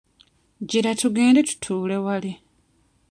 [0.69, 2.31] Gira tugende tutuule wali.